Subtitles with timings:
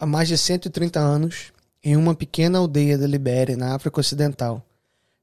[0.00, 4.64] Há mais de 130 anos, em uma pequena aldeia da Libéria, na África Ocidental,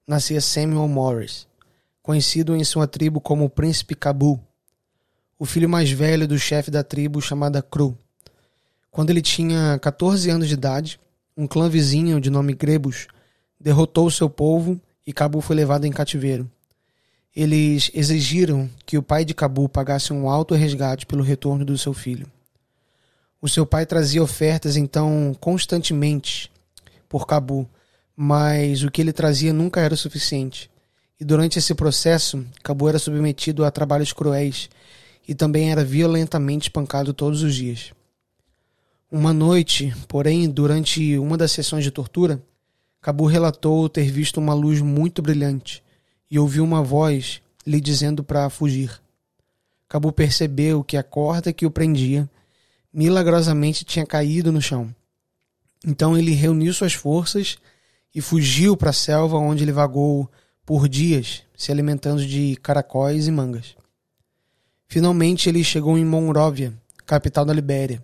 [0.05, 1.47] nascia Samuel Morris,
[2.03, 4.37] conhecido em sua tribo como o Príncipe Cabu,
[5.39, 7.97] o filho mais velho do chefe da tribo chamada Cru.
[8.91, 10.99] Quando ele tinha 14 anos de idade,
[11.37, 13.07] um clã vizinho de nome Grebus
[13.57, 16.51] derrotou seu povo e Cabu foi levado em cativeiro.
[17.33, 21.93] Eles exigiram que o pai de Cabu pagasse um alto resgate pelo retorno do seu
[21.93, 22.29] filho.
[23.45, 26.51] O seu pai trazia ofertas então constantemente
[27.07, 27.69] por Cabu,
[28.17, 30.67] mas o que ele trazia nunca era o suficiente.
[31.19, 34.67] E durante esse processo, Cabu era submetido a trabalhos cruéis
[35.27, 37.93] e também era violentamente espancado todos os dias.
[39.11, 42.41] Uma noite, porém, durante uma das sessões de tortura,
[42.99, 45.83] Cabu relatou ter visto uma luz muito brilhante
[46.31, 48.99] e ouviu uma voz lhe dizendo para fugir.
[49.87, 52.27] Cabu percebeu que a corda que o prendia
[52.95, 54.95] milagrosamente tinha caído no chão.
[55.85, 57.57] Então ele reuniu suas forças
[58.13, 60.31] e fugiu para a selva onde ele vagou
[60.65, 63.75] por dias, se alimentando de caracóis e mangas.
[64.87, 66.73] Finalmente ele chegou em Monróvia,
[67.05, 68.03] capital da Libéria.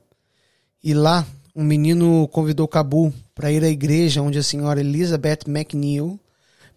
[0.84, 6.20] E lá, um menino convidou Cabu para ir à igreja onde a senhora Elizabeth McNeil,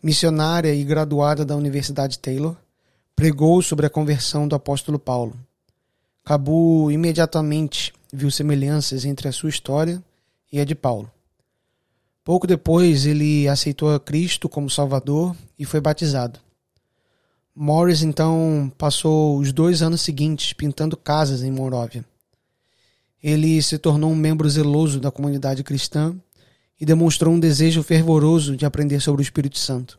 [0.00, 2.56] missionária e graduada da Universidade Taylor,
[3.16, 5.36] pregou sobre a conversão do apóstolo Paulo.
[6.24, 10.02] Cabu imediatamente viu semelhanças entre a sua história
[10.52, 11.10] e a de Paulo.
[12.22, 16.38] Pouco depois, ele aceitou a Cristo como Salvador e foi batizado.
[17.54, 22.04] Morris então passou os dois anos seguintes pintando casas em Moróvia.
[23.22, 26.14] Ele se tornou um membro zeloso da comunidade cristã
[26.80, 29.98] e demonstrou um desejo fervoroso de aprender sobre o Espírito Santo.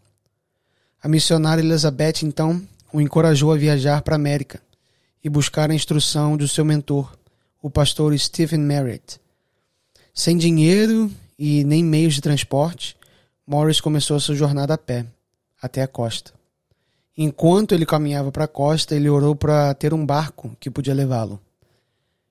[1.02, 4.62] A missionária Elizabeth então o encorajou a viajar para a América
[5.24, 7.18] e buscar a instrução do seu mentor,
[7.61, 9.20] o pastor Stephen Merritt.
[10.14, 12.95] Sem dinheiro e nem meios de transporte,
[13.45, 15.06] Morris começou sua jornada a pé,
[15.62, 16.34] até a costa.
[17.18, 21.40] Enquanto ele caminhava para a costa, ele orou para ter um barco que podia levá-lo.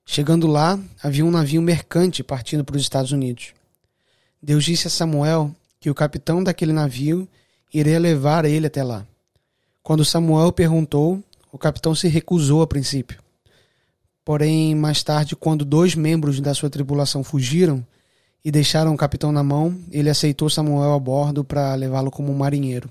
[0.05, 3.55] Chegando lá, havia um navio mercante partindo para os Estados Unidos.
[4.43, 7.27] Deus disse a Samuel que o capitão daquele navio
[7.73, 9.07] iria levar ele até lá.
[9.83, 13.24] Quando Samuel perguntou, o capitão se recusou a princípio.
[14.25, 17.85] Porém, mais tarde, quando dois membros da sua tripulação fugiram
[18.43, 22.89] e deixaram o capitão na mão, ele aceitou Samuel a bordo para levá-lo como marinheiro.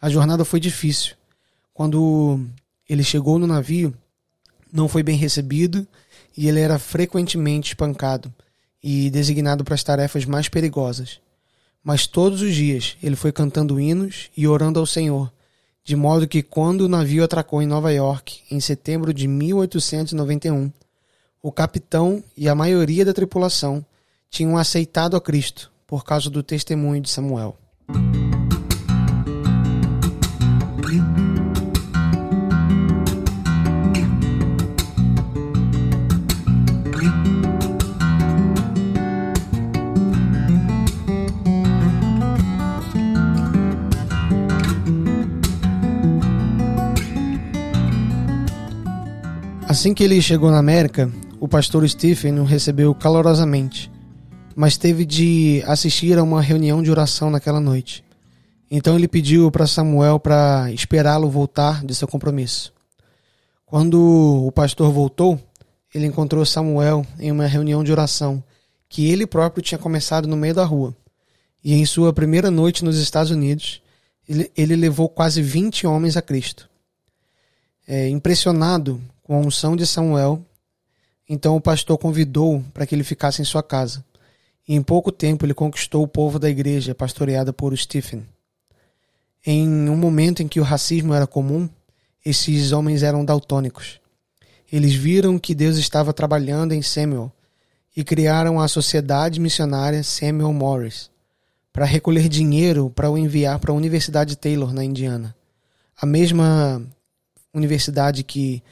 [0.00, 1.14] A jornada foi difícil.
[1.72, 2.40] Quando
[2.88, 3.94] ele chegou no navio,
[4.70, 5.86] não foi bem recebido
[6.36, 8.32] e ele era frequentemente espancado
[8.82, 11.18] e designado para as tarefas mais perigosas.
[11.82, 15.32] Mas todos os dias ele foi cantando hinos e orando ao Senhor
[15.86, 20.72] de modo que quando o navio atracou em Nova York em setembro de 1891,
[21.40, 23.86] o capitão e a maioria da tripulação
[24.28, 27.56] tinham aceitado a Cristo por causa do testemunho de Samuel.
[49.76, 53.92] Assim que ele chegou na América, o pastor Stephen o recebeu calorosamente,
[54.54, 58.02] mas teve de assistir a uma reunião de oração naquela noite.
[58.70, 62.72] Então ele pediu para Samuel para esperá-lo voltar de seu compromisso.
[63.66, 65.38] Quando o pastor voltou,
[65.94, 68.42] ele encontrou Samuel em uma reunião de oração
[68.88, 70.96] que ele próprio tinha começado no meio da rua.
[71.62, 73.82] E em sua primeira noite nos Estados Unidos,
[74.26, 76.66] ele, ele levou quase 20 homens a Cristo.
[77.86, 80.40] É, impressionado com a unção de Samuel,
[81.28, 84.04] então o pastor convidou para que ele ficasse em sua casa.
[84.68, 88.24] E em pouco tempo ele conquistou o povo da igreja, pastoreada por Stephen.
[89.44, 91.68] Em um momento em que o racismo era comum,
[92.24, 93.98] esses homens eram daltônicos.
[94.70, 97.32] Eles viram que Deus estava trabalhando em Samuel
[97.96, 101.10] e criaram a Sociedade Missionária Samuel Morris
[101.72, 105.34] para recolher dinheiro para o enviar para a Universidade Taylor, na Indiana.
[106.00, 106.80] A mesma
[107.52, 108.62] universidade que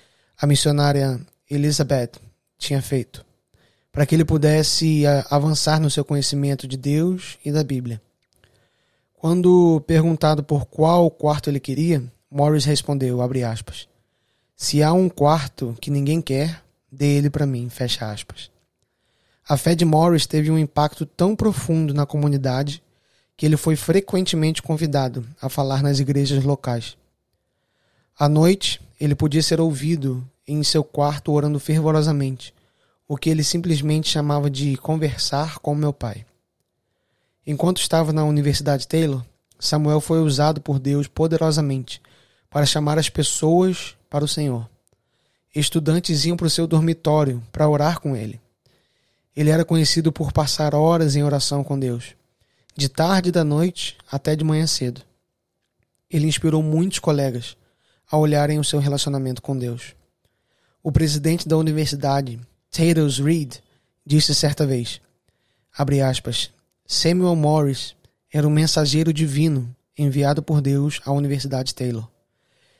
[0.41, 1.21] a missionária
[1.51, 2.13] Elizabeth
[2.59, 3.25] tinha feito,
[3.93, 8.01] para que ele pudesse avançar no seu conhecimento de Deus e da Bíblia.
[9.15, 13.89] Quando perguntado por qual quarto ele queria, Morris respondeu, aspas,
[14.57, 18.51] se há um quarto que ninguém quer, dê ele para mim, fecha aspas.
[19.49, 22.83] A fé de Morris teve um impacto tão profundo na comunidade
[23.37, 26.97] que ele foi frequentemente convidado a falar nas igrejas locais.
[28.19, 32.55] À noite, ele podia ser ouvido em seu quarto orando fervorosamente,
[33.09, 36.25] o que ele simplesmente chamava de conversar com meu pai.
[37.47, 39.23] Enquanto estava na Universidade Taylor,
[39.59, 42.01] Samuel foi usado por Deus poderosamente
[42.49, 44.69] para chamar as pessoas para o Senhor.
[45.55, 48.41] Estudantes iam para o seu dormitório para orar com ele.
[49.37, 52.15] Ele era conhecido por passar horas em oração com Deus,
[52.77, 55.03] de tarde da noite até de manhã cedo.
[56.11, 57.57] Ele inspirou muitos colegas
[58.15, 59.97] a olharem o seu relacionamento com Deus.
[60.81, 62.39] O presidente da universidade,
[62.71, 63.57] Tatus Reed,
[64.07, 65.01] disse certa vez,
[66.09, 66.53] aspas,
[66.87, 67.97] Samuel Morris
[68.33, 72.09] era um mensageiro divino enviado por Deus à Universidade Taylor.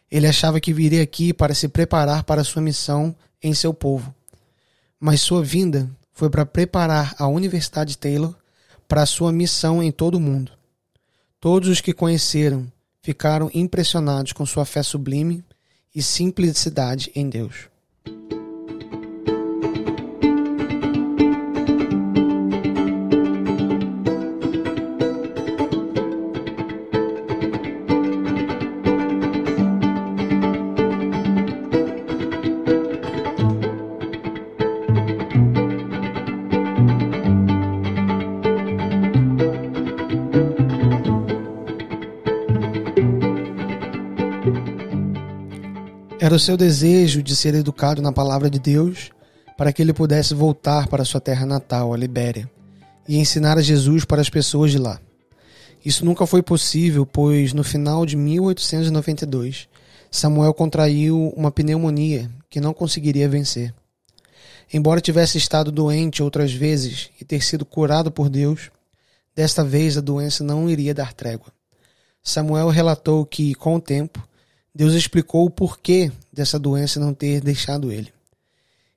[0.09, 4.15] Ele achava que viria aqui para se preparar para sua missão em seu povo.
[5.01, 8.37] Mas sua vinda foi para preparar a Universidade Taylor
[8.87, 10.53] para sua missão em todo o mundo.
[11.41, 12.71] Todos os que conheceram
[13.05, 15.45] ficaram impressionados com sua fé sublime
[15.95, 17.69] e simplicidade em Deus.
[46.25, 49.11] Era o seu desejo de ser educado na palavra de Deus
[49.59, 52.51] para que ele pudesse voltar para sua terra natal, a Libéria,
[53.07, 54.99] e ensinar a Jesus para as pessoas de lá.
[55.85, 59.69] Isso nunca foi possível, pois no final de 1892,
[60.11, 63.75] Samuel contraiu uma pneumonia que não conseguiria vencer.
[64.73, 68.71] Embora tivesse estado doente outras vezes e ter sido curado por Deus,
[69.37, 71.53] desta vez a doença não iria dar trégua.
[72.23, 74.27] Samuel relatou que, com o tempo,
[74.75, 78.13] Deus explicou o porquê dessa doença não ter deixado ele.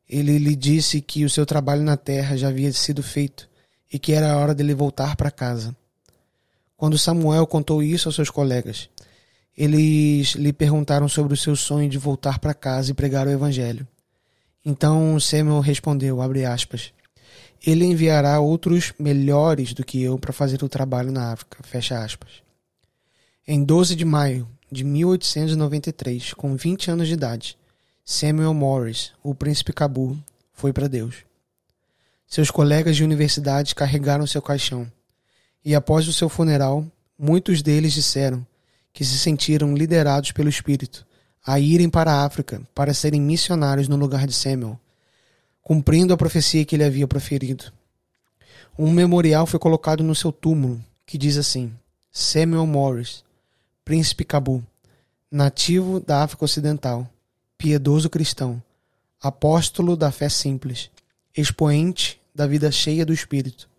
[0.09, 3.47] Ele lhe disse que o seu trabalho na terra já havia sido feito
[3.91, 5.75] e que era a hora dele voltar para casa.
[6.75, 8.89] Quando Samuel contou isso aos seus colegas,
[9.55, 13.87] eles lhe perguntaram sobre o seu sonho de voltar para casa e pregar o evangelho.
[14.65, 16.19] Então Samuel respondeu,
[16.51, 16.91] aspas,
[17.65, 22.41] ele enviará outros melhores do que eu para fazer o trabalho na África, fecha aspas.
[23.47, 27.57] Em 12 de maio de 1893, com 20 anos de idade,
[28.03, 30.17] Samuel Morris, o príncipe Cabu,
[30.53, 31.17] foi para Deus.
[32.27, 34.91] Seus colegas de universidade carregaram seu caixão,
[35.63, 36.85] e após o seu funeral,
[37.17, 38.45] muitos deles disseram
[38.91, 41.05] que se sentiram liderados pelo Espírito
[41.45, 44.77] a irem para a África para serem missionários no lugar de Samuel,
[45.63, 47.71] cumprindo a profecia que ele havia proferido.
[48.77, 51.73] Um memorial foi colocado no seu túmulo que diz assim:
[52.11, 53.23] Samuel Morris,
[53.87, 54.61] Príncipe Cabu,
[55.31, 57.09] nativo da África Ocidental,
[57.57, 58.61] piedoso cristão,
[59.21, 60.91] apóstolo da fé simples,
[61.33, 63.69] expoente da vida cheia do Espírito.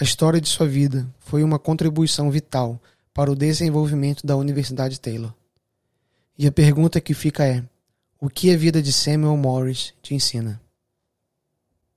[0.00, 2.80] A história de sua vida foi uma contribuição vital
[3.12, 5.34] para o desenvolvimento da Universidade Taylor.
[6.38, 7.64] E a pergunta que fica é:
[8.20, 10.60] o que a vida de Samuel Morris te ensina?